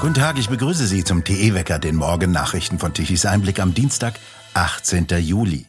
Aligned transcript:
Guten 0.00 0.14
Tag, 0.14 0.38
ich 0.38 0.48
begrüße 0.48 0.86
Sie 0.86 1.02
zum 1.02 1.24
TE-Wecker, 1.24 1.80
den 1.80 1.96
Morgennachrichten 1.96 2.78
von 2.78 2.94
Tichys 2.94 3.26
Einblick 3.26 3.58
am 3.58 3.74
Dienstag, 3.74 4.14
18. 4.54 5.08
Juli. 5.18 5.66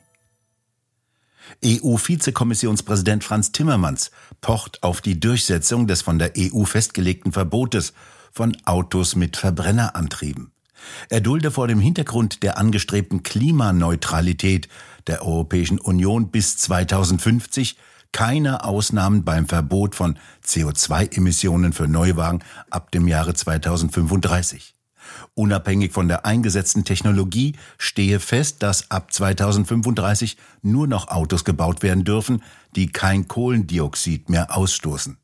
EU-Vizekommissionspräsident 1.65 3.23
Franz 3.23 3.51
Timmermans 3.51 4.11
pocht 4.39 4.83
auf 4.83 5.01
die 5.01 5.19
Durchsetzung 5.19 5.87
des 5.87 6.03
von 6.03 6.19
der 6.19 6.33
EU 6.37 6.63
festgelegten 6.65 7.31
Verbotes 7.31 7.93
von 8.31 8.55
Autos 8.65 9.15
mit 9.15 9.35
Verbrennerantrieben. 9.35 10.51
Er 11.09 11.21
dulde 11.21 11.49
vor 11.49 11.67
dem 11.67 11.79
Hintergrund 11.79 12.43
der 12.43 12.59
angestrebten 12.59 13.23
Klimaneutralität 13.23 14.69
der 15.07 15.25
Europäischen 15.25 15.79
Union 15.79 16.29
bis 16.29 16.55
2050 16.57 17.77
keine 18.11 18.63
Ausnahmen 18.63 19.23
beim 19.23 19.47
Verbot 19.47 19.95
von 19.95 20.17
CO2-Emissionen 20.45 21.73
für 21.73 21.87
Neuwagen 21.87 22.43
ab 22.69 22.91
dem 22.91 23.07
Jahre 23.07 23.33
2035. 23.33 24.73
Unabhängig 25.33 25.91
von 25.91 26.07
der 26.07 26.25
eingesetzten 26.25 26.83
Technologie 26.83 27.55
stehe 27.77 28.19
fest, 28.19 28.61
dass 28.61 28.91
ab 28.91 29.11
2035 29.13 30.37
nur 30.61 30.87
noch 30.87 31.07
Autos 31.07 31.45
gebaut 31.45 31.81
werden 31.81 32.03
dürfen, 32.03 32.43
die 32.75 32.91
kein 32.91 33.27
Kohlendioxid 33.27 34.29
mehr 34.29 34.55
ausstoßen. 34.55 35.17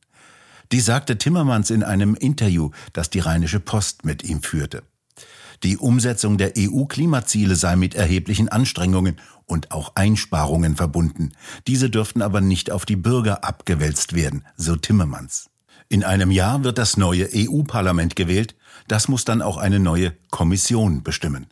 Dies 0.72 0.86
sagte 0.86 1.18
Timmermans 1.18 1.70
in 1.70 1.84
einem 1.84 2.16
Interview, 2.16 2.72
das 2.94 3.10
die 3.10 3.20
Rheinische 3.20 3.60
Post 3.60 4.06
mit 4.06 4.24
ihm 4.24 4.42
führte. 4.42 4.84
Die 5.64 5.78
Umsetzung 5.78 6.38
der 6.38 6.54
EU-Klimaziele 6.58 7.56
sei 7.56 7.76
mit 7.76 7.96
erheblichen 7.96 8.50
Anstrengungen 8.50 9.18
und 9.46 9.72
auch 9.72 9.96
Einsparungen 9.96 10.76
verbunden. 10.76 11.32
Diese 11.68 11.90
dürften 11.90 12.22
aber 12.22 12.42
nicht 12.42 12.72
auf 12.72 12.86
die 12.86 12.96
Bürger 12.96 13.44
abgewälzt 13.44 14.14
werden, 14.14 14.44
so 14.56 14.76
Timmermans. 14.76 15.50
In 15.88 16.04
einem 16.04 16.32
Jahr 16.32 16.64
wird 16.64 16.78
das 16.78 16.98
neue 16.98 17.30
EU-Parlament 17.34 18.16
gewählt. 18.16 18.56
Das 18.88 19.08
muss 19.08 19.24
dann 19.24 19.42
auch 19.42 19.58
eine 19.58 19.80
neue 19.80 20.14
Kommission 20.32 21.04
bestimmen. 21.04 21.48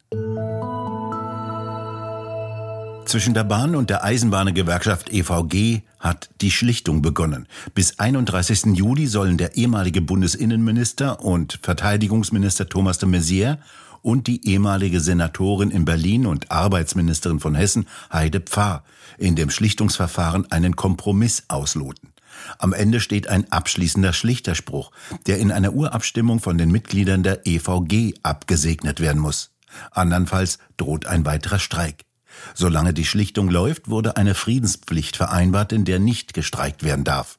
Zwischen 3.05 3.33
der 3.33 3.43
Bahn 3.43 3.75
und 3.75 3.89
der 3.89 4.03
Eisenbahngewerkschaft 4.03 5.11
EVG 5.11 5.81
hat 5.99 6.29
die 6.41 6.51
Schlichtung 6.51 7.01
begonnen. 7.01 7.47
Bis 7.75 7.99
31. 7.99 8.75
Juli 8.75 9.07
sollen 9.07 9.37
der 9.37 9.55
ehemalige 9.55 10.01
Bundesinnenminister 10.01 11.23
und 11.23 11.59
Verteidigungsminister 11.61 12.69
Thomas 12.69 12.97
de 12.97 13.09
Maizière 13.09 13.57
und 14.03 14.27
die 14.27 14.47
ehemalige 14.47 14.99
Senatorin 14.99 15.71
in 15.71 15.85
Berlin 15.85 16.27
und 16.27 16.51
Arbeitsministerin 16.51 17.39
von 17.39 17.55
Hessen 17.55 17.87
Heide 18.11 18.41
Pfarr 18.41 18.83
in 19.17 19.35
dem 19.35 19.49
Schlichtungsverfahren 19.49 20.51
einen 20.51 20.75
Kompromiss 20.75 21.45
ausloten. 21.47 22.09
Am 22.59 22.73
Ende 22.73 22.99
steht 22.99 23.27
ein 23.27 23.51
abschließender 23.51 24.13
Schlichterspruch, 24.13 24.91
der 25.25 25.39
in 25.39 25.51
einer 25.51 25.73
Urabstimmung 25.73 26.39
von 26.39 26.57
den 26.57 26.71
Mitgliedern 26.71 27.23
der 27.23 27.47
EVG 27.47 28.15
abgesegnet 28.23 28.99
werden 28.99 29.21
muss. 29.21 29.51
Andernfalls 29.91 30.59
droht 30.77 31.05
ein 31.05 31.25
weiterer 31.25 31.59
Streik. 31.59 32.05
Solange 32.55 32.93
die 32.93 33.05
Schlichtung 33.05 33.49
läuft, 33.49 33.89
wurde 33.89 34.17
eine 34.17 34.35
Friedenspflicht 34.35 35.15
vereinbart, 35.15 35.71
in 35.71 35.85
der 35.85 35.99
nicht 35.99 36.33
gestreikt 36.33 36.83
werden 36.83 37.03
darf. 37.03 37.37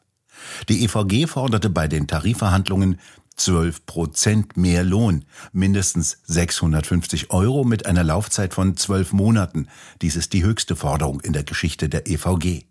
Die 0.69 0.85
EVG 0.85 1.27
forderte 1.27 1.71
bei 1.71 1.89
den 1.89 2.07
Tarifverhandlungen 2.07 3.01
12 3.37 3.87
Prozent 3.87 4.57
mehr 4.57 4.85
Lohn, 4.85 5.25
mindestens 5.53 6.19
650 6.25 7.31
Euro 7.31 7.65
mit 7.65 7.87
einer 7.87 8.05
Laufzeit 8.05 8.55
von 8.55 8.77
zwölf 8.77 9.13
Monaten. 9.13 9.69
Dies 10.03 10.17
ist 10.17 10.33
die 10.33 10.45
höchste 10.45 10.77
Forderung 10.77 11.21
in 11.21 11.33
der 11.33 11.45
Geschichte 11.45 11.89
der 11.89 12.07
EVG. 12.07 12.65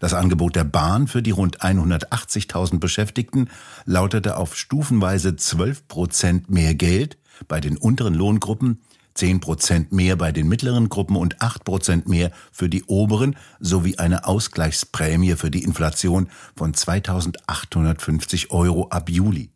Das 0.00 0.14
Angebot 0.14 0.56
der 0.56 0.64
Bahn 0.64 1.08
für 1.08 1.22
die 1.22 1.30
rund 1.30 1.60
180.000 1.60 2.78
Beschäftigten 2.78 3.48
lautete 3.84 4.36
auf 4.36 4.56
stufenweise 4.56 5.36
12 5.36 5.88
Prozent 5.88 6.50
mehr 6.50 6.74
Geld 6.74 7.18
bei 7.48 7.60
den 7.60 7.76
unteren 7.76 8.14
Lohngruppen, 8.14 8.82
10 9.14 9.40
Prozent 9.40 9.92
mehr 9.92 10.16
bei 10.16 10.32
den 10.32 10.48
mittleren 10.48 10.88
Gruppen 10.88 11.16
und 11.16 11.42
8 11.42 11.64
Prozent 11.64 12.08
mehr 12.08 12.30
für 12.50 12.68
die 12.68 12.84
oberen 12.84 13.36
sowie 13.60 13.98
eine 13.98 14.26
Ausgleichsprämie 14.26 15.36
für 15.36 15.50
die 15.50 15.64
Inflation 15.64 16.28
von 16.56 16.72
2.850 16.74 18.50
Euro 18.50 18.88
ab 18.88 19.10
Juli. 19.10 19.51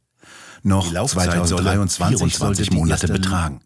Noch 0.66 0.93
2023 0.93 2.37
soll 2.37 2.56
die 2.56 2.75
Monate 2.75 3.06
betragen. 3.06 3.60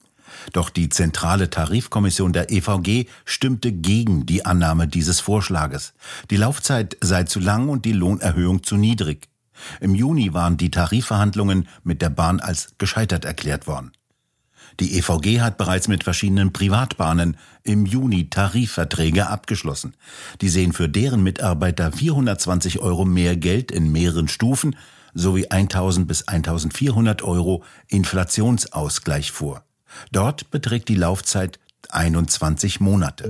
Doch 0.52 0.68
die 0.68 0.90
zentrale 0.90 1.48
Tarifkommission 1.48 2.34
der 2.34 2.50
EVG 2.52 3.06
stimmte 3.24 3.72
gegen 3.72 4.26
die 4.26 4.44
Annahme 4.44 4.86
dieses 4.86 5.18
Vorschlages. 5.18 5.94
Die 6.30 6.36
Laufzeit 6.36 6.98
sei 7.00 7.24
zu 7.24 7.40
lang 7.40 7.70
und 7.70 7.86
die 7.86 7.92
Lohnerhöhung 7.92 8.64
zu 8.64 8.76
niedrig. 8.76 9.28
Im 9.80 9.94
Juni 9.94 10.34
waren 10.34 10.58
die 10.58 10.70
Tarifverhandlungen 10.70 11.68
mit 11.84 12.02
der 12.02 12.10
Bahn 12.10 12.38
als 12.38 12.74
gescheitert 12.76 13.24
erklärt 13.24 13.66
worden. 13.66 13.92
Die 14.78 14.98
EVG 14.98 15.40
hat 15.40 15.56
bereits 15.56 15.88
mit 15.88 16.04
verschiedenen 16.04 16.52
Privatbahnen 16.52 17.38
im 17.62 17.86
Juni 17.86 18.28
Tarifverträge 18.28 19.26
abgeschlossen. 19.26 19.94
Die 20.42 20.50
sehen 20.50 20.74
für 20.74 20.90
deren 20.90 21.22
Mitarbeiter 21.22 21.92
420 21.92 22.78
Euro 22.78 23.06
mehr 23.06 23.36
Geld 23.36 23.70
in 23.70 23.90
mehreren 23.90 24.28
Stufen 24.28 24.76
sowie 25.14 25.48
1000 25.48 26.06
bis 26.06 26.26
1400 26.28 27.22
Euro 27.22 27.62
Inflationsausgleich 27.88 29.32
vor. 29.32 29.64
Dort 30.12 30.50
beträgt 30.50 30.88
die 30.88 30.94
Laufzeit 30.94 31.58
21 31.90 32.80
Monate. 32.80 33.28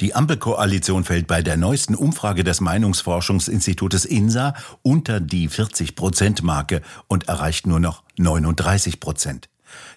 Die 0.00 0.14
Ampelkoalition 0.14 1.02
fällt 1.02 1.26
bei 1.26 1.42
der 1.42 1.56
neuesten 1.56 1.96
Umfrage 1.96 2.44
des 2.44 2.60
Meinungsforschungsinstitutes 2.60 4.04
INSA 4.04 4.54
unter 4.82 5.18
die 5.18 5.48
40-Prozent-Marke 5.48 6.82
und 7.08 7.28
erreicht 7.28 7.66
nur 7.66 7.80
noch 7.80 8.04
39 8.16 9.00
Prozent. 9.00 9.48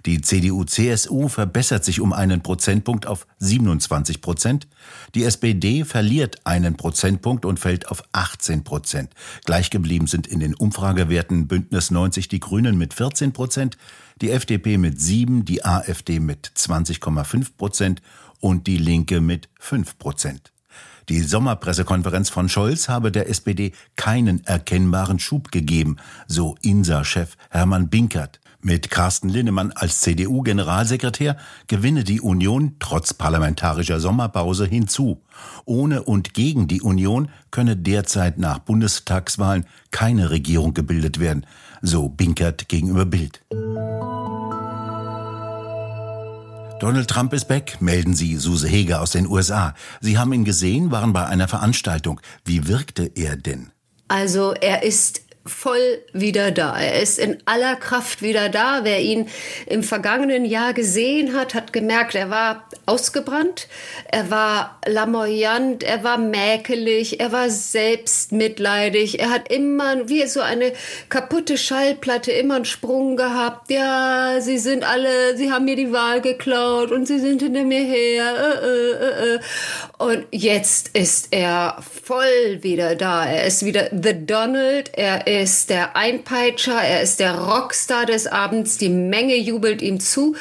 Die 0.05 0.21
CDU-CSU 0.21 1.27
verbessert 1.27 1.85
sich 1.85 1.99
um 1.99 2.13
einen 2.13 2.41
Prozentpunkt 2.41 3.05
auf 3.05 3.27
27 3.39 4.21
Prozent. 4.21 4.67
Die 5.15 5.23
SPD 5.23 5.85
verliert 5.85 6.45
einen 6.45 6.75
Prozentpunkt 6.75 7.45
und 7.45 7.59
fällt 7.59 7.89
auf 7.89 8.03
18 8.11 8.63
Prozent. 8.63 9.13
Gleichgeblieben 9.45 10.07
sind 10.07 10.27
in 10.27 10.39
den 10.39 10.55
Umfragewerten 10.55 11.47
Bündnis 11.47 11.91
90 11.91 12.27
die 12.27 12.39
Grünen 12.39 12.77
mit 12.77 12.93
14 12.93 13.33
Prozent, 13.33 13.77
die 14.21 14.31
FDP 14.31 14.77
mit 14.77 15.01
7, 15.01 15.45
die 15.45 15.65
AfD 15.65 16.19
mit 16.19 16.51
20,5 16.55 17.57
Prozent 17.57 18.01
und 18.39 18.67
die 18.67 18.77
Linke 18.77 19.21
mit 19.21 19.49
5 19.59 19.97
Prozent. 19.97 20.51
Die 21.09 21.19
Sommerpressekonferenz 21.19 22.29
von 22.29 22.47
Scholz 22.47 22.87
habe 22.87 23.11
der 23.11 23.29
SPD 23.29 23.73
keinen 23.95 24.45
erkennbaren 24.45 25.19
Schub 25.19 25.51
gegeben, 25.51 25.97
so 26.27 26.55
INSA-Chef 26.61 27.35
Hermann 27.49 27.89
Binkert. 27.89 28.39
Mit 28.63 28.91
Carsten 28.91 29.27
Linnemann 29.27 29.71
als 29.71 30.01
CDU-Generalsekretär 30.01 31.35
gewinne 31.65 32.03
die 32.03 32.21
Union 32.21 32.75
trotz 32.77 33.11
parlamentarischer 33.11 33.99
Sommerpause 33.99 34.67
hinzu. 34.67 35.23
Ohne 35.65 36.03
und 36.03 36.35
gegen 36.35 36.67
die 36.67 36.81
Union 36.81 37.29
könne 37.49 37.75
derzeit 37.75 38.37
nach 38.37 38.59
Bundestagswahlen 38.59 39.65
keine 39.89 40.29
Regierung 40.29 40.75
gebildet 40.75 41.19
werden, 41.19 41.47
so 41.81 42.07
Binkert 42.07 42.69
gegenüber 42.69 43.05
Bild. 43.05 43.41
Donald 46.79 47.07
Trump 47.07 47.33
ist 47.33 47.47
back, 47.47 47.81
melden 47.81 48.13
Sie 48.13 48.35
Suse 48.37 48.67
Heger 48.67 49.01
aus 49.01 49.11
den 49.11 49.27
USA. 49.27 49.73
Sie 50.01 50.19
haben 50.19 50.33
ihn 50.33 50.45
gesehen, 50.45 50.91
waren 50.91 51.13
bei 51.13 51.25
einer 51.25 51.47
Veranstaltung. 51.47 52.21
Wie 52.45 52.67
wirkte 52.67 53.05
er 53.15 53.37
denn? 53.37 53.71
Also 54.07 54.53
er 54.53 54.83
ist 54.83 55.21
voll 55.45 56.03
wieder 56.13 56.51
da. 56.51 56.79
Er 56.79 57.01
ist 57.01 57.17
in 57.17 57.37
aller 57.45 57.75
Kraft 57.75 58.21
wieder 58.21 58.49
da. 58.49 58.81
Wer 58.83 59.01
ihn 59.01 59.27
im 59.65 59.81
vergangenen 59.81 60.45
Jahr 60.45 60.73
gesehen 60.73 61.35
hat, 61.35 61.55
hat 61.55 61.73
gemerkt, 61.73 62.13
er 62.13 62.29
war 62.29 62.67
ausgebrannt, 62.85 63.67
er 64.11 64.29
war 64.29 64.79
lamoyant, 64.85 65.83
er 65.83 66.03
war 66.03 66.19
mäkelig, 66.19 67.19
er 67.19 67.31
war 67.31 67.49
selbstmitleidig, 67.49 69.19
er 69.19 69.31
hat 69.31 69.51
immer 69.51 70.07
wie 70.09 70.27
so 70.27 70.41
eine 70.41 70.73
kaputte 71.09 71.57
Schallplatte 71.57 72.31
immer 72.31 72.57
einen 72.57 72.65
Sprung 72.65 73.15
gehabt. 73.15 73.71
Ja, 73.71 74.37
sie 74.41 74.59
sind 74.59 74.83
alle, 74.83 75.37
sie 75.37 75.51
haben 75.51 75.65
mir 75.65 75.75
die 75.75 75.91
Wahl 75.91 76.21
geklaut 76.21 76.91
und 76.91 77.07
sie 77.07 77.19
sind 77.19 77.41
hinter 77.41 77.63
mir 77.63 77.81
her. 77.81 78.59
Äh, 78.61 78.67
äh, 78.67 79.35
äh. 79.35 79.39
Und 79.97 80.25
jetzt 80.31 80.95
ist 80.95 81.29
er 81.31 81.77
voll 81.81 82.61
wieder 82.61 82.95
da. 82.95 83.25
Er 83.25 83.45
ist 83.45 83.65
wieder 83.65 83.89
The 83.91 84.25
Donald, 84.25 84.91
er 84.93 85.30
ist 85.39 85.69
der 85.69 85.95
Einpeitscher, 85.95 86.81
er 86.81 87.01
ist 87.01 87.19
der 87.19 87.39
Rockstar 87.39 88.05
des 88.05 88.27
Abends. 88.27 88.77
Die 88.77 88.89
Menge 88.89 89.37
jubelt 89.37 89.81
ihm 89.81 89.99
zu. 89.99 90.35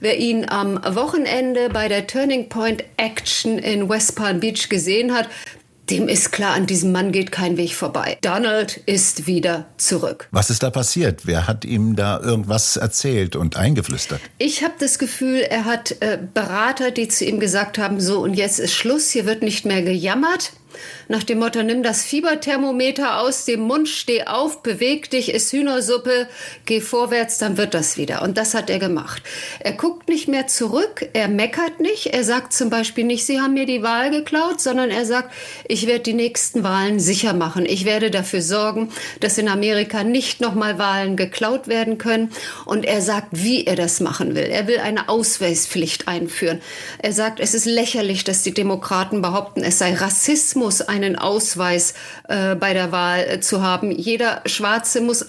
Wer 0.00 0.18
ihn 0.18 0.48
am 0.48 0.80
Wochenende 0.94 1.68
bei 1.70 1.88
der 1.88 2.06
Turning 2.06 2.48
Point 2.48 2.84
Action 2.96 3.58
in 3.58 3.88
West 3.88 4.14
Palm 4.14 4.40
Beach 4.40 4.68
gesehen 4.68 5.12
hat, 5.12 5.28
dem 5.90 6.08
ist 6.08 6.32
klar, 6.32 6.54
an 6.54 6.66
diesem 6.66 6.92
Mann 6.92 7.12
geht 7.12 7.30
kein 7.30 7.56
Weg 7.56 7.74
vorbei. 7.74 8.18
Donald 8.20 8.78
ist 8.86 9.26
wieder 9.26 9.66
zurück. 9.76 10.28
Was 10.32 10.50
ist 10.50 10.62
da 10.62 10.70
passiert? 10.70 11.26
Wer 11.26 11.46
hat 11.46 11.64
ihm 11.64 11.94
da 11.94 12.20
irgendwas 12.20 12.76
erzählt 12.76 13.36
und 13.36 13.56
eingeflüstert? 13.56 14.20
Ich 14.38 14.64
habe 14.64 14.74
das 14.80 14.98
Gefühl, 14.98 15.40
er 15.48 15.64
hat 15.64 15.96
äh, 16.00 16.18
Berater, 16.34 16.90
die 16.90 17.08
zu 17.08 17.24
ihm 17.24 17.38
gesagt 17.38 17.78
haben, 17.78 18.00
so 18.00 18.20
und 18.20 18.34
jetzt 18.34 18.58
ist 18.58 18.74
Schluss, 18.74 19.10
hier 19.10 19.26
wird 19.26 19.42
nicht 19.42 19.64
mehr 19.64 19.82
gejammert. 19.82 20.52
Nach 21.08 21.22
dem 21.22 21.38
Motto, 21.38 21.62
nimm 21.62 21.82
das 21.82 22.04
Fieberthermometer 22.04 23.20
aus 23.20 23.44
dem 23.44 23.60
Mund, 23.60 23.88
steh 23.88 24.24
auf, 24.24 24.62
beweg 24.62 25.10
dich, 25.10 25.32
iss 25.32 25.52
Hühnersuppe, 25.52 26.28
geh 26.64 26.80
vorwärts, 26.80 27.38
dann 27.38 27.56
wird 27.56 27.74
das 27.74 27.96
wieder. 27.96 28.22
Und 28.22 28.38
das 28.38 28.54
hat 28.54 28.70
er 28.70 28.78
gemacht. 28.78 29.22
Er 29.60 29.72
guckt 29.72 30.08
nicht 30.08 30.28
mehr 30.28 30.46
zurück, 30.46 31.08
er 31.12 31.28
meckert 31.28 31.80
nicht, 31.80 32.06
er 32.06 32.24
sagt 32.24 32.52
zum 32.52 32.70
Beispiel 32.70 33.04
nicht, 33.04 33.26
Sie 33.26 33.40
haben 33.40 33.54
mir 33.54 33.66
die 33.66 33.82
Wahl 33.82 34.10
geklaut, 34.10 34.60
sondern 34.60 34.90
er 34.90 35.04
sagt, 35.04 35.32
ich 35.68 35.86
werde 35.86 36.00
die 36.00 36.14
nächsten 36.14 36.62
Wahlen 36.62 37.00
sicher 37.00 37.32
machen. 37.32 37.66
Ich 37.66 37.84
werde 37.84 38.10
dafür 38.10 38.42
sorgen, 38.42 38.90
dass 39.20 39.38
in 39.38 39.48
Amerika 39.48 40.04
nicht 40.04 40.40
nochmal 40.40 40.78
Wahlen 40.78 41.16
geklaut 41.16 41.68
werden 41.68 41.98
können. 41.98 42.32
Und 42.64 42.84
er 42.84 43.00
sagt, 43.00 43.28
wie 43.32 43.64
er 43.66 43.76
das 43.76 44.00
machen 44.00 44.34
will. 44.34 44.44
Er 44.44 44.66
will 44.66 44.78
eine 44.78 45.08
Ausweispflicht 45.08 46.08
einführen. 46.08 46.60
Er 46.98 47.12
sagt, 47.12 47.40
es 47.40 47.54
ist 47.54 47.66
lächerlich, 47.66 48.24
dass 48.24 48.42
die 48.42 48.54
Demokraten 48.54 49.22
behaupten, 49.22 49.62
es 49.62 49.78
sei 49.78 49.94
Rassismus, 49.94 50.65
einen 50.82 51.16
Ausweis 51.16 51.94
äh, 52.28 52.54
bei 52.54 52.74
der 52.74 52.92
Wahl 52.92 53.20
äh, 53.20 53.40
zu 53.40 53.62
haben. 53.62 53.90
Jeder 53.90 54.42
Schwarze 54.46 55.00
muss, 55.00 55.22
äh, 55.22 55.26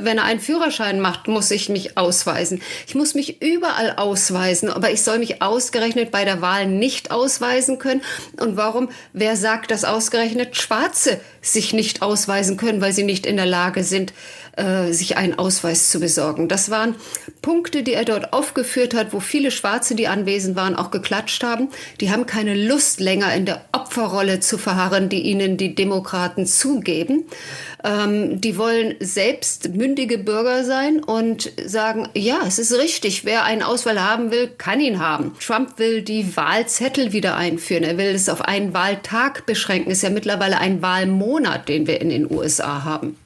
wenn 0.00 0.18
er 0.18 0.24
einen 0.24 0.40
Führerschein 0.40 1.00
macht, 1.00 1.28
muss 1.28 1.50
ich 1.50 1.68
mich 1.68 1.96
ausweisen. 1.96 2.62
Ich 2.86 2.94
muss 2.94 3.14
mich 3.14 3.42
überall 3.42 3.94
ausweisen, 3.96 4.70
aber 4.70 4.90
ich 4.90 5.02
soll 5.02 5.18
mich 5.18 5.42
ausgerechnet 5.42 6.10
bei 6.10 6.24
der 6.24 6.40
Wahl 6.40 6.66
nicht 6.66 7.10
ausweisen 7.10 7.78
können. 7.78 8.02
Und 8.38 8.56
warum? 8.56 8.88
Wer 9.12 9.36
sagt, 9.36 9.70
dass 9.70 9.84
ausgerechnet 9.84 10.56
Schwarze 10.56 11.20
sich 11.42 11.72
nicht 11.72 12.02
ausweisen 12.02 12.56
können, 12.56 12.80
weil 12.80 12.92
sie 12.92 13.04
nicht 13.04 13.26
in 13.26 13.36
der 13.36 13.46
Lage 13.46 13.84
sind, 13.84 14.12
äh, 14.60 14.92
sich 14.92 15.16
einen 15.16 15.38
Ausweis 15.38 15.90
zu 15.90 16.00
besorgen. 16.00 16.48
Das 16.48 16.70
waren 16.70 16.94
Punkte, 17.40 17.82
die 17.82 17.94
er 17.94 18.04
dort 18.04 18.32
aufgeführt 18.32 18.94
hat, 18.94 19.12
wo 19.12 19.20
viele 19.20 19.50
Schwarze, 19.50 19.94
die 19.94 20.06
anwesend 20.06 20.54
waren, 20.54 20.76
auch 20.76 20.90
geklatscht 20.90 21.42
haben. 21.42 21.68
Die 22.00 22.10
haben 22.10 22.26
keine 22.26 22.54
Lust 22.54 23.00
länger 23.00 23.34
in 23.34 23.46
der 23.46 23.64
Opferrolle 23.72 24.40
zu 24.40 24.58
verharren, 24.58 25.08
die 25.08 25.22
ihnen 25.22 25.56
die 25.56 25.74
Demokraten 25.74 26.46
zugeben. 26.46 27.24
Ähm, 27.82 28.40
die 28.40 28.58
wollen 28.58 28.96
selbst 29.00 29.70
mündige 29.74 30.18
Bürger 30.18 30.64
sein 30.64 31.02
und 31.02 31.50
sagen, 31.64 32.08
ja, 32.14 32.40
es 32.46 32.58
ist 32.58 32.72
richtig, 32.74 33.24
wer 33.24 33.44
einen 33.44 33.62
Auswahl 33.62 34.00
haben 34.00 34.30
will, 34.30 34.48
kann 34.58 34.80
ihn 34.80 34.98
haben. 34.98 35.32
Trump 35.40 35.78
will 35.78 36.02
die 36.02 36.36
Wahlzettel 36.36 37.12
wieder 37.12 37.36
einführen. 37.36 37.84
Er 37.84 37.96
will 37.96 38.14
es 38.14 38.28
auf 38.28 38.42
einen 38.42 38.74
Wahltag 38.74 39.46
beschränken. 39.46 39.90
Es 39.90 39.98
ist 39.98 40.02
ja 40.02 40.10
mittlerweile 40.10 40.58
ein 40.58 40.82
Wahlmonat, 40.82 41.68
den 41.68 41.86
wir 41.86 42.00
in 42.00 42.10
den 42.10 42.30
USA 42.30 42.84
haben. 42.84 43.16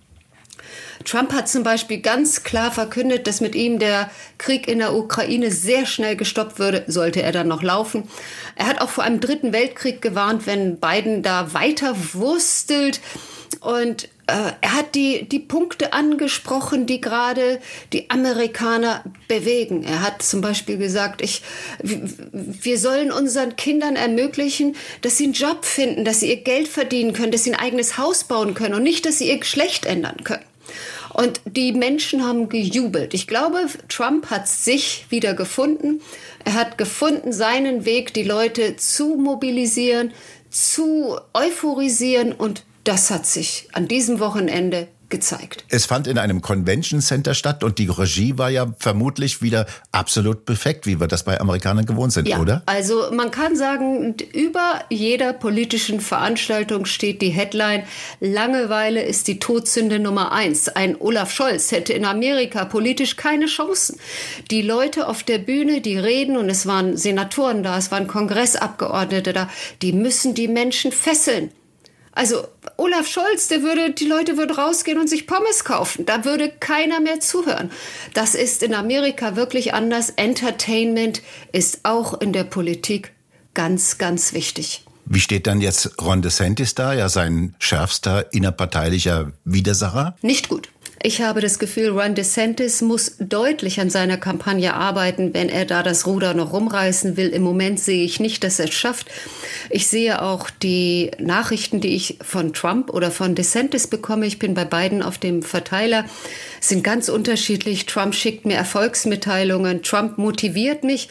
Trump 1.04 1.32
hat 1.32 1.48
zum 1.48 1.62
Beispiel 1.62 1.98
ganz 1.98 2.42
klar 2.42 2.72
verkündet, 2.72 3.26
dass 3.26 3.40
mit 3.40 3.54
ihm 3.54 3.78
der 3.78 4.10
Krieg 4.38 4.68
in 4.68 4.78
der 4.78 4.94
Ukraine 4.94 5.50
sehr 5.50 5.86
schnell 5.86 6.16
gestoppt 6.16 6.58
würde, 6.58 6.84
sollte 6.86 7.22
er 7.22 7.32
dann 7.32 7.48
noch 7.48 7.62
laufen. 7.62 8.04
Er 8.56 8.66
hat 8.66 8.80
auch 8.80 8.88
vor 8.88 9.04
einem 9.04 9.20
dritten 9.20 9.52
Weltkrieg 9.52 10.00
gewarnt, 10.00 10.46
wenn 10.46 10.78
Biden 10.78 11.22
da 11.22 11.52
weiter 11.52 11.94
wurstelt. 12.14 13.00
Und 13.60 14.08
äh, 14.26 14.52
er 14.60 14.74
hat 14.74 14.94
die, 14.94 15.28
die 15.28 15.38
Punkte 15.38 15.92
angesprochen, 15.92 16.86
die 16.86 17.00
gerade 17.00 17.60
die 17.92 18.10
Amerikaner 18.10 19.04
bewegen. 19.28 19.84
Er 19.84 20.00
hat 20.00 20.22
zum 20.22 20.40
Beispiel 20.40 20.78
gesagt, 20.78 21.20
ich, 21.20 21.42
wir 21.82 22.78
sollen 22.78 23.12
unseren 23.12 23.56
Kindern 23.56 23.96
ermöglichen, 23.96 24.76
dass 25.02 25.18
sie 25.18 25.24
einen 25.24 25.32
Job 25.34 25.64
finden, 25.64 26.04
dass 26.04 26.20
sie 26.20 26.30
ihr 26.30 26.42
Geld 26.42 26.68
verdienen 26.68 27.12
können, 27.12 27.32
dass 27.32 27.44
sie 27.44 27.52
ein 27.52 27.60
eigenes 27.60 27.98
Haus 27.98 28.24
bauen 28.24 28.54
können 28.54 28.74
und 28.74 28.82
nicht, 28.82 29.04
dass 29.04 29.18
sie 29.18 29.28
ihr 29.28 29.38
Geschlecht 29.38 29.84
ändern 29.86 30.24
können. 30.24 30.44
Und 31.14 31.40
die 31.46 31.72
Menschen 31.72 32.26
haben 32.26 32.48
gejubelt. 32.48 33.14
Ich 33.14 33.28
glaube, 33.28 33.66
Trump 33.88 34.30
hat 34.30 34.48
sich 34.48 35.06
wieder 35.10 35.32
gefunden. 35.32 36.02
Er 36.44 36.54
hat 36.54 36.76
gefunden, 36.76 37.32
seinen 37.32 37.84
Weg, 37.84 38.12
die 38.12 38.24
Leute 38.24 38.76
zu 38.76 39.16
mobilisieren, 39.16 40.12
zu 40.50 41.16
euphorisieren. 41.32 42.32
Und 42.32 42.64
das 42.82 43.12
hat 43.12 43.26
sich 43.26 43.68
an 43.72 43.86
diesem 43.86 44.18
Wochenende 44.18 44.88
gezeigt. 45.08 45.64
Es 45.68 45.86
fand 45.86 46.06
in 46.06 46.18
einem 46.18 46.40
Convention 46.40 47.00
Center 47.00 47.34
statt 47.34 47.64
und 47.64 47.78
die 47.78 47.86
Regie 47.86 48.38
war 48.38 48.50
ja 48.50 48.72
vermutlich 48.78 49.42
wieder 49.42 49.66
absolut 49.92 50.44
perfekt, 50.44 50.86
wie 50.86 51.00
wir 51.00 51.06
das 51.06 51.24
bei 51.24 51.40
Amerikanern 51.40 51.86
gewohnt 51.86 52.12
sind, 52.12 52.28
ja, 52.28 52.38
oder? 52.38 52.62
Also 52.66 53.10
man 53.12 53.30
kann 53.30 53.56
sagen, 53.56 54.14
über 54.32 54.80
jeder 54.90 55.32
politischen 55.32 56.00
Veranstaltung 56.00 56.86
steht 56.86 57.22
die 57.22 57.30
Headline 57.30 57.84
Langeweile 58.20 59.02
ist 59.02 59.28
die 59.28 59.38
Todsünde 59.38 59.98
Nummer 59.98 60.32
eins. 60.32 60.68
Ein 60.68 61.00
Olaf 61.00 61.30
Scholz 61.30 61.72
hätte 61.72 61.92
in 61.92 62.04
Amerika 62.04 62.64
politisch 62.64 63.16
keine 63.16 63.46
Chancen. 63.46 63.98
Die 64.50 64.62
Leute 64.62 65.08
auf 65.08 65.22
der 65.22 65.38
Bühne, 65.38 65.80
die 65.80 65.98
reden 65.98 66.36
und 66.36 66.48
es 66.48 66.66
waren 66.66 66.96
Senatoren 66.96 67.62
da, 67.62 67.78
es 67.78 67.90
waren 67.90 68.06
Kongressabgeordnete 68.06 69.32
da, 69.32 69.48
die 69.82 69.92
müssen 69.92 70.34
die 70.34 70.48
Menschen 70.48 70.92
fesseln. 70.92 71.50
Also 72.14 72.46
Olaf 72.76 73.08
Scholz, 73.08 73.48
der 73.48 73.62
würde, 73.62 73.90
die 73.90 74.06
Leute 74.06 74.36
würden 74.36 74.56
rausgehen 74.56 74.98
und 74.98 75.08
sich 75.08 75.26
Pommes 75.26 75.64
kaufen. 75.64 76.06
Da 76.06 76.24
würde 76.24 76.48
keiner 76.48 77.00
mehr 77.00 77.20
zuhören. 77.20 77.70
Das 78.14 78.34
ist 78.34 78.62
in 78.62 78.74
Amerika 78.74 79.36
wirklich 79.36 79.74
anders. 79.74 80.10
Entertainment 80.10 81.22
ist 81.52 81.80
auch 81.82 82.20
in 82.20 82.32
der 82.32 82.44
Politik 82.44 83.12
ganz, 83.54 83.98
ganz 83.98 84.32
wichtig. 84.32 84.84
Wie 85.06 85.20
steht 85.20 85.46
dann 85.46 85.60
jetzt 85.60 86.00
Ron 86.00 86.22
DeSantis 86.22 86.74
da, 86.74 86.94
ja 86.94 87.08
sein 87.08 87.54
schärfster 87.58 88.32
innerparteilicher 88.32 89.32
Widersacher? 89.44 90.16
Nicht 90.22 90.48
gut. 90.48 90.70
Ich 91.06 91.20
habe 91.20 91.42
das 91.42 91.58
Gefühl, 91.58 91.90
Ron 91.90 92.14
DeSantis 92.14 92.80
muss 92.80 93.16
deutlich 93.18 93.78
an 93.78 93.90
seiner 93.90 94.16
Kampagne 94.16 94.72
arbeiten, 94.72 95.34
wenn 95.34 95.50
er 95.50 95.66
da 95.66 95.82
das 95.82 96.06
Ruder 96.06 96.32
noch 96.32 96.54
rumreißen 96.54 97.18
will. 97.18 97.28
Im 97.28 97.42
Moment 97.42 97.78
sehe 97.78 98.04
ich 98.04 98.20
nicht, 98.20 98.42
dass 98.42 98.58
er 98.58 98.70
es 98.70 98.74
schafft. 98.74 99.10
Ich 99.68 99.86
sehe 99.86 100.22
auch 100.22 100.48
die 100.48 101.10
Nachrichten, 101.18 101.82
die 101.82 101.94
ich 101.94 102.16
von 102.22 102.54
Trump 102.54 102.88
oder 102.88 103.10
von 103.10 103.34
DeSantis 103.34 103.86
bekomme. 103.86 104.24
Ich 104.24 104.38
bin 104.38 104.54
bei 104.54 104.64
beiden 104.64 105.02
auf 105.02 105.18
dem 105.18 105.42
Verteiler 105.42 106.06
sind 106.68 106.82
ganz 106.82 107.08
unterschiedlich. 107.08 107.86
Trump 107.86 108.14
schickt 108.14 108.46
mir 108.46 108.54
Erfolgsmitteilungen, 108.54 109.82
Trump 109.82 110.18
motiviert 110.18 110.84
mich, 110.84 111.08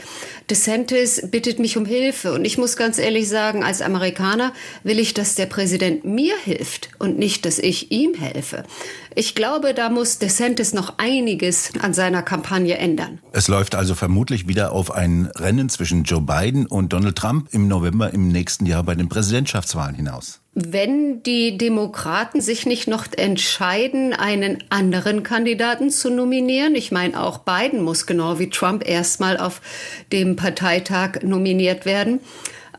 DeSantis 0.49 1.29
bittet 1.29 1.59
mich 1.59 1.77
um 1.77 1.85
Hilfe. 1.85 2.33
Und 2.33 2.45
ich 2.45 2.57
muss 2.57 2.75
ganz 2.75 2.97
ehrlich 2.97 3.29
sagen, 3.29 3.63
als 3.63 3.81
Amerikaner 3.81 4.53
will 4.83 4.99
ich, 4.99 5.13
dass 5.13 5.35
der 5.35 5.45
Präsident 5.45 6.05
mir 6.05 6.35
hilft 6.43 6.89
und 6.99 7.17
nicht, 7.17 7.45
dass 7.45 7.59
ich 7.59 7.91
ihm 7.91 8.15
helfe. 8.15 8.63
Ich 9.15 9.35
glaube, 9.35 9.73
da 9.73 9.89
muss 9.89 10.19
DeSantis 10.19 10.73
noch 10.73 10.97
einiges 10.97 11.71
an 11.79 11.93
seiner 11.93 12.23
Kampagne 12.23 12.77
ändern. 12.77 13.19
Es 13.31 13.47
läuft 13.47 13.75
also 13.75 13.95
vermutlich 13.95 14.47
wieder 14.47 14.71
auf 14.71 14.91
ein 14.91 15.29
Rennen 15.35 15.69
zwischen 15.69 16.03
Joe 16.03 16.21
Biden 16.21 16.65
und 16.65 16.93
Donald 16.93 17.15
Trump 17.15 17.47
im 17.51 17.67
November 17.67 18.13
im 18.13 18.29
nächsten 18.29 18.65
Jahr 18.65 18.83
bei 18.83 18.95
den 18.95 19.09
Präsidentschaftswahlen 19.09 19.95
hinaus 19.95 20.39
wenn 20.55 21.23
die 21.23 21.57
Demokraten 21.57 22.39
sich 22.39 22.67
nicht 22.67 22.87
noch 22.87 23.05
entscheiden, 23.17 24.13
einen 24.13 24.63
anderen 24.69 25.23
Kandidaten 25.23 25.89
zu 25.89 26.11
nominieren. 26.11 26.75
Ich 26.75 26.91
meine, 26.91 27.19
auch 27.19 27.39
Biden 27.39 27.81
muss 27.81 28.05
genau 28.05 28.37
wie 28.37 28.49
Trump 28.49 28.87
erstmal 28.87 29.37
auf 29.37 29.61
dem 30.11 30.35
Parteitag 30.35 31.23
nominiert 31.23 31.85
werden. 31.85 32.19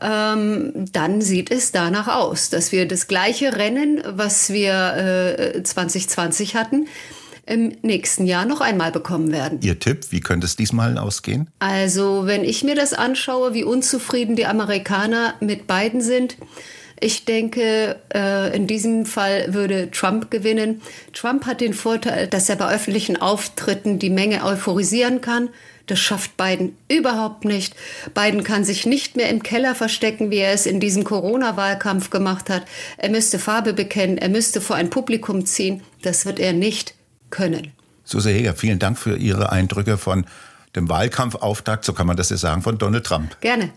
Ähm, 0.01 0.85
dann 0.91 1.21
sieht 1.21 1.51
es 1.51 1.71
danach 1.71 2.07
aus, 2.07 2.49
dass 2.49 2.71
wir 2.71 2.87
das 2.87 3.07
gleiche 3.07 3.55
Rennen, 3.55 4.01
was 4.05 4.49
wir 4.51 5.53
äh, 5.55 5.63
2020 5.63 6.55
hatten, 6.55 6.87
im 7.45 7.73
nächsten 7.83 8.25
Jahr 8.25 8.45
noch 8.45 8.61
einmal 8.61 8.91
bekommen 8.91 9.31
werden. 9.31 9.59
Ihr 9.61 9.79
Tipp, 9.79 10.07
wie 10.09 10.19
könnte 10.19 10.45
es 10.45 10.55
diesmal 10.55 10.97
ausgehen? 10.97 11.47
Also, 11.59 12.23
wenn 12.25 12.43
ich 12.43 12.63
mir 12.63 12.75
das 12.75 12.93
anschaue, 12.93 13.53
wie 13.53 13.63
unzufrieden 13.63 14.35
die 14.35 14.47
Amerikaner 14.47 15.35
mit 15.39 15.67
Biden 15.67 16.01
sind, 16.01 16.37
ich 16.99 17.25
denke, 17.25 17.97
äh, 18.13 18.55
in 18.55 18.67
diesem 18.67 19.05
Fall 19.05 19.53
würde 19.53 19.91
Trump 19.91 20.31
gewinnen. 20.31 20.81
Trump 21.13 21.45
hat 21.45 21.61
den 21.61 21.73
Vorteil, 21.73 22.27
dass 22.27 22.49
er 22.49 22.55
bei 22.55 22.73
öffentlichen 22.73 23.21
Auftritten 23.21 23.99
die 23.99 24.09
Menge 24.09 24.43
euphorisieren 24.43 25.21
kann. 25.21 25.49
Das 25.87 25.99
schafft 25.99 26.35
Biden 26.37 26.75
überhaupt 26.89 27.45
nicht. 27.45 27.75
Biden 28.13 28.43
kann 28.43 28.63
sich 28.63 28.85
nicht 28.85 29.15
mehr 29.15 29.29
im 29.29 29.43
Keller 29.43 29.75
verstecken, 29.75 30.31
wie 30.31 30.37
er 30.37 30.53
es 30.53 30.65
in 30.65 30.79
diesem 30.79 31.03
Corona-Wahlkampf 31.03 32.09
gemacht 32.09 32.49
hat. 32.49 32.63
Er 32.97 33.09
müsste 33.09 33.37
Farbe 33.37 33.73
bekennen, 33.73 34.17
er 34.17 34.29
müsste 34.29 34.61
vor 34.61 34.75
ein 34.75 34.89
Publikum 34.89 35.45
ziehen. 35.45 35.83
Das 36.01 36.25
wird 36.25 36.39
er 36.39 36.53
nicht 36.53 36.95
können. 37.29 37.71
Suse 38.03 38.29
Heger, 38.29 38.53
vielen 38.53 38.79
Dank 38.79 38.97
für 38.97 39.17
Ihre 39.17 39.51
Eindrücke 39.51 39.97
von 39.97 40.25
dem 40.75 40.89
Wahlkampfauftakt, 40.89 41.85
so 41.85 41.93
kann 41.93 42.07
man 42.07 42.17
das 42.17 42.29
ja 42.29 42.37
sagen, 42.37 42.61
von 42.61 42.77
Donald 42.77 43.05
Trump. 43.05 43.39
Gerne. 43.41 43.71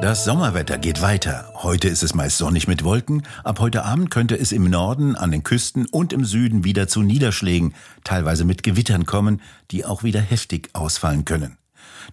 Das 0.00 0.24
Sommerwetter 0.24 0.78
geht 0.78 1.02
weiter. 1.02 1.52
Heute 1.56 1.88
ist 1.88 2.04
es 2.04 2.14
meist 2.14 2.38
sonnig 2.38 2.68
mit 2.68 2.84
Wolken. 2.84 3.24
Ab 3.42 3.58
heute 3.58 3.84
Abend 3.84 4.12
könnte 4.12 4.38
es 4.38 4.52
im 4.52 4.70
Norden, 4.70 5.16
an 5.16 5.32
den 5.32 5.42
Küsten 5.42 5.86
und 5.86 6.12
im 6.12 6.24
Süden 6.24 6.62
wieder 6.62 6.86
zu 6.86 7.02
Niederschlägen, 7.02 7.74
teilweise 8.04 8.44
mit 8.44 8.62
Gewittern 8.62 9.06
kommen, 9.06 9.42
die 9.72 9.84
auch 9.84 10.04
wieder 10.04 10.20
heftig 10.20 10.70
ausfallen 10.72 11.24
können. 11.24 11.58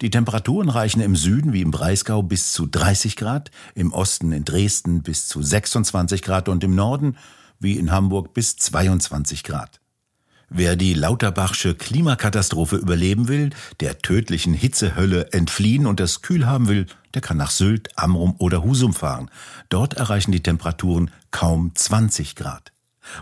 Die 0.02 0.10
Temperaturen 0.10 0.70
reichen 0.70 1.00
im 1.00 1.16
Süden 1.16 1.54
wie 1.54 1.62
im 1.62 1.70
Breisgau 1.70 2.24
bis 2.24 2.54
zu 2.54 2.66
30 2.66 3.18
Grad, 3.18 3.52
im 3.76 3.94
Osten 3.94 4.32
in 4.32 4.46
Dresden 4.46 5.04
bis 5.04 5.28
zu 5.28 5.44
26 5.44 6.24
Grad 6.24 6.50
und 6.50 6.64
im 6.64 6.74
Norden 6.74 7.18
wie 7.60 7.78
in 7.78 7.92
Hamburg 7.92 8.34
bis 8.34 8.58
22 8.58 9.44
Grad. 9.44 9.80
Wer 10.50 10.76
die 10.76 10.94
Lauterbachsche 10.94 11.74
Klimakatastrophe 11.76 12.76
überleben 12.76 13.28
will, 13.28 13.50
der 13.80 13.98
tödlichen 14.00 14.54
Hitzehölle 14.54 15.32
entfliehen 15.34 15.88
und 15.88 16.00
es 16.00 16.22
kühl 16.22 16.46
haben 16.46 16.68
will, 16.68 16.86
der 17.14 17.22
kann 17.22 17.38
nach 17.38 17.50
Sylt, 17.50 17.90
Amrum 17.98 18.36
oder 18.38 18.64
Husum 18.64 18.94
fahren. 18.94 19.32
Dort 19.70 19.96
erreichen 19.96 20.32
die 20.32 20.44
Temperaturen 20.44 21.10
kaum 21.32 21.74
20 21.74 22.36
Grad. 22.36 22.75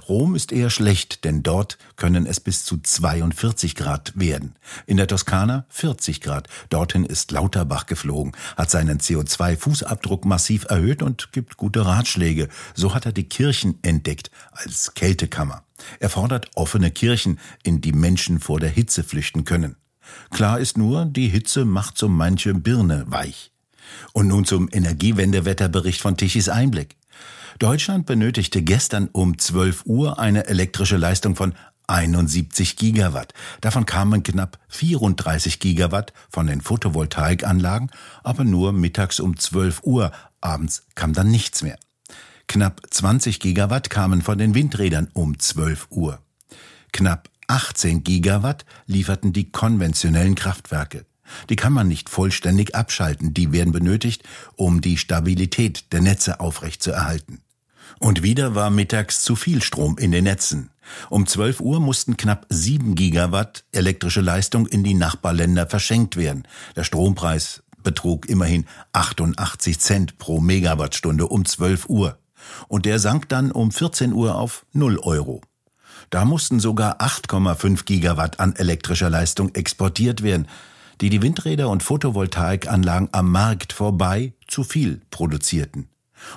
Rom 0.08 0.36
ist 0.36 0.52
eher 0.52 0.70
schlecht, 0.70 1.24
denn 1.24 1.44
dort 1.44 1.78
können 1.96 2.26
es 2.26 2.40
bis 2.40 2.66
zu 2.66 2.78
42 2.78 3.76
Grad 3.76 4.14
werden. 4.16 4.56
In 4.86 4.98
der 4.98 5.08
Toskana 5.08 5.66
40 5.70 6.22
Grad. 6.22 6.48
Dorthin 6.70 7.06
ist 7.06 7.32
Lauterbach 7.32 7.86
geflogen, 7.86 8.34
hat 8.58 8.70
seinen 8.70 9.00
CO2-Fußabdruck 9.00 10.26
massiv 10.28 10.66
erhöht 10.70 11.02
und 11.02 11.32
gibt 11.32 11.58
gute 11.58 11.86
Ratschläge. 11.86 12.50
So 12.74 12.94
hat 12.94 13.06
er 13.06 13.12
die 13.12 13.30
Kirchen 13.30 13.80
entdeckt 13.84 14.32
als 14.52 14.94
Kältekammer. 14.94 15.64
Er 16.00 16.10
fordert 16.10 16.50
offene 16.56 16.92
Kirchen, 16.92 17.40
in 17.64 17.82
die 17.82 17.94
Menschen 17.94 18.40
vor 18.40 18.60
der 18.60 18.70
Hitze 18.70 19.04
flüchten 19.04 19.44
können. 19.44 19.76
Klar 20.32 20.60
ist 20.60 20.78
nur, 20.78 21.06
die 21.06 21.28
Hitze 21.28 21.66
macht 21.66 21.98
so 21.98 22.08
manche 22.08 22.54
Birne 22.54 23.06
weich. 23.08 23.52
Und 24.14 24.28
nun 24.28 24.46
zum 24.46 24.70
Energiewendewetterbericht 24.72 26.02
von 26.02 26.18
Tichys 26.18 26.50
Einblick. 26.50 26.96
Deutschland 27.60 28.06
benötigte 28.06 28.62
gestern 28.62 29.10
um 29.12 29.38
12 29.38 29.86
Uhr 29.86 30.20
eine 30.20 30.48
elektrische 30.48 30.98
Leistung 30.98 31.36
von 31.36 31.54
71 31.88 32.78
Gigawatt. 32.78 33.34
Davon 33.62 33.86
kamen 33.86 34.24
knapp 34.24 34.58
34 34.70 35.60
Gigawatt 35.60 36.14
von 36.30 36.48
den 36.48 36.62
Photovoltaikanlagen, 36.62 37.92
aber 38.24 38.44
nur 38.44 38.72
mittags 38.72 39.20
um 39.20 39.38
12 39.38 39.82
Uhr. 39.84 40.12
Abends 40.42 40.86
kam 40.96 41.14
dann 41.14 41.30
nichts 41.30 41.62
mehr. 41.62 41.78
Knapp 42.48 42.82
20 42.90 43.40
Gigawatt 43.40 43.90
kamen 43.90 44.22
von 44.22 44.38
den 44.38 44.56
Windrädern 44.56 45.10
um 45.14 45.40
12 45.40 45.88
Uhr. 45.90 46.20
Knapp 46.92 47.30
18 47.48 48.04
Gigawatt 48.04 48.66
lieferten 48.86 49.34
die 49.34 49.52
konventionellen 49.52 50.36
Kraftwerke. 50.36 51.06
Die 51.50 51.56
kann 51.56 51.74
man 51.74 51.88
nicht 51.88 52.10
vollständig 52.10 52.76
abschalten, 52.76 53.34
die 53.34 53.52
werden 53.52 53.74
benötigt, 53.74 54.24
um 54.56 54.82
die 54.82 54.98
Stabilität 54.98 55.92
der 55.92 56.02
Netze 56.02 56.40
aufrechtzuerhalten. 56.40 57.42
Und 58.00 58.24
wieder 58.24 58.56
war 58.56 58.70
mittags 58.70 59.24
zu 59.24 59.36
viel 59.36 59.62
Strom 59.62 59.98
in 59.98 60.12
den 60.12 60.26
Netzen. 60.26 60.70
Um 61.10 61.26
12 61.26 61.62
Uhr 61.62 61.80
mussten 61.80 62.18
knapp 62.18 62.46
7 62.50 62.96
Gigawatt 62.96 63.64
elektrische 63.72 64.22
Leistung 64.22 64.68
in 64.68 64.84
die 64.84 64.94
Nachbarländer 64.94 65.68
verschenkt 65.68 66.18
werden. 66.18 66.44
Der 66.76 66.84
Strompreis 66.84 67.64
betrug 67.82 68.28
immerhin 68.28 68.66
88 68.92 69.80
Cent 69.80 70.18
pro 70.18 70.40
Megawattstunde 70.40 71.28
um 71.28 71.46
12 71.46 71.90
Uhr. 71.90 72.18
Und 72.68 72.86
der 72.86 73.00
sank 73.00 73.30
dann 73.30 73.52
um 73.52 73.72
14 73.72 74.12
Uhr 74.12 74.36
auf 74.36 74.66
0 74.74 75.00
Euro. 75.00 75.42
Da 76.10 76.26
mussten 76.26 76.60
sogar 76.60 77.00
8,5 77.00 77.86
Gigawatt 77.86 78.40
an 78.40 78.56
elektrischer 78.56 79.10
Leistung 79.10 79.56
exportiert 79.56 80.24
werden 80.24 80.48
die 81.04 81.10
die 81.10 81.22
Windräder 81.22 81.68
und 81.68 81.84
Photovoltaikanlagen 81.84 83.10
am 83.12 83.30
Markt 83.30 83.74
vorbei 83.74 84.32
zu 84.48 84.64
viel 84.64 85.02
produzierten. 85.12 85.90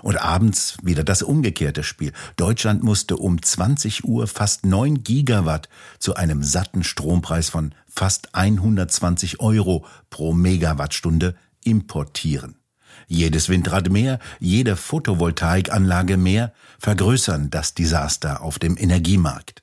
Und 0.03 0.17
abends 0.21 0.77
wieder 0.83 1.05
das 1.05 1.23
umgekehrte 1.23 1.85
Spiel. 1.85 2.13
Deutschland 2.35 2.83
musste 2.83 3.17
um 3.17 3.41
20 3.41 4.03
Uhr 4.03 4.27
fast 4.27 4.67
9 4.67 5.05
Gigawatt 5.05 5.69
zu 6.01 6.17
einem 6.17 6.43
satten 6.43 6.83
Strompreis 6.83 7.49
von 7.49 7.77
fast 7.89 8.35
120 8.35 9.39
Euro 9.39 9.87
pro 10.11 10.33
Megawattstunde 10.33 11.37
importieren. 11.63 12.57
Jedes 13.07 13.49
Windrad 13.49 13.89
mehr, 13.89 14.19
jede 14.41 14.75
Photovoltaikanlage 14.75 16.17
mehr 16.17 16.53
vergrößern 16.81 17.51
das 17.51 17.75
Desaster 17.75 18.43
auf 18.43 18.59
dem 18.59 18.77
Energiemarkt. 18.77 19.63